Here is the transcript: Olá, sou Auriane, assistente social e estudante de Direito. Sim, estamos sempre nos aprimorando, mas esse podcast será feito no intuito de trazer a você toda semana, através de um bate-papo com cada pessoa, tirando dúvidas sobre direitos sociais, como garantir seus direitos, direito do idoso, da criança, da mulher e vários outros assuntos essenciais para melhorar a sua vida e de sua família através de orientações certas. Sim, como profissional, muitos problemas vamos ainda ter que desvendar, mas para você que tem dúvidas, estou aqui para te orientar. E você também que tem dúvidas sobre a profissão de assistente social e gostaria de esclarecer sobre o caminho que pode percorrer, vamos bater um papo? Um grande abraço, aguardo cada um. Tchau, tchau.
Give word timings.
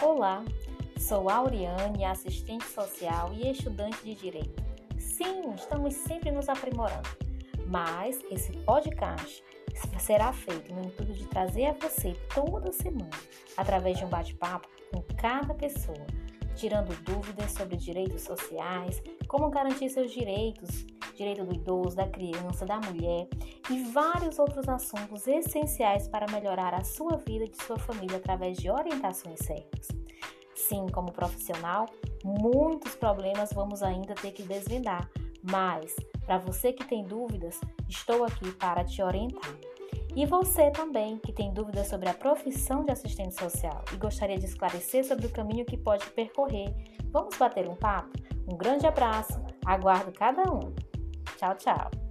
Olá, 0.00 0.44
sou 0.96 1.28
Auriane, 1.28 2.04
assistente 2.04 2.64
social 2.66 3.32
e 3.34 3.50
estudante 3.50 4.04
de 4.04 4.14
Direito. 4.14 4.62
Sim, 4.96 5.52
estamos 5.56 5.92
sempre 5.92 6.30
nos 6.30 6.48
aprimorando, 6.48 7.08
mas 7.66 8.20
esse 8.30 8.52
podcast 8.58 9.42
será 9.98 10.32
feito 10.32 10.72
no 10.72 10.84
intuito 10.84 11.12
de 11.12 11.26
trazer 11.26 11.66
a 11.66 11.72
você 11.72 12.14
toda 12.32 12.70
semana, 12.70 13.10
através 13.56 13.98
de 13.98 14.04
um 14.04 14.08
bate-papo 14.08 14.68
com 14.92 15.02
cada 15.16 15.52
pessoa, 15.52 16.06
tirando 16.54 16.94
dúvidas 17.02 17.50
sobre 17.50 17.76
direitos 17.76 18.22
sociais, 18.22 19.02
como 19.26 19.50
garantir 19.50 19.90
seus 19.90 20.12
direitos, 20.12 20.86
direito 21.16 21.44
do 21.44 21.52
idoso, 21.52 21.96
da 21.96 22.06
criança, 22.06 22.64
da 22.64 22.78
mulher 22.78 23.28
e 23.68 23.82
vários 23.90 24.38
outros 24.38 24.68
assuntos 24.68 25.26
essenciais 25.26 26.06
para 26.06 26.30
melhorar 26.30 26.72
a 26.72 26.84
sua 26.84 27.16
vida 27.16 27.44
e 27.44 27.48
de 27.48 27.60
sua 27.64 27.78
família 27.78 28.18
através 28.18 28.56
de 28.56 28.70
orientações 28.70 29.40
certas. 29.40 29.97
Sim, 30.68 30.86
como 30.92 31.10
profissional, 31.10 31.86
muitos 32.22 32.94
problemas 32.94 33.50
vamos 33.54 33.82
ainda 33.82 34.14
ter 34.14 34.32
que 34.32 34.42
desvendar, 34.42 35.08
mas 35.42 35.96
para 36.26 36.36
você 36.36 36.74
que 36.74 36.84
tem 36.84 37.04
dúvidas, 37.04 37.58
estou 37.88 38.22
aqui 38.22 38.52
para 38.52 38.84
te 38.84 39.02
orientar. 39.02 39.56
E 40.14 40.26
você 40.26 40.70
também 40.70 41.16
que 41.18 41.32
tem 41.32 41.54
dúvidas 41.54 41.86
sobre 41.88 42.10
a 42.10 42.14
profissão 42.14 42.84
de 42.84 42.92
assistente 42.92 43.34
social 43.34 43.82
e 43.94 43.96
gostaria 43.96 44.38
de 44.38 44.44
esclarecer 44.44 45.06
sobre 45.06 45.26
o 45.26 45.30
caminho 45.30 45.64
que 45.64 45.76
pode 45.78 46.04
percorrer, 46.10 46.74
vamos 47.10 47.34
bater 47.38 47.66
um 47.66 47.76
papo? 47.76 48.10
Um 48.46 48.54
grande 48.54 48.86
abraço, 48.86 49.40
aguardo 49.64 50.12
cada 50.12 50.42
um. 50.52 50.74
Tchau, 51.38 51.54
tchau. 51.54 52.07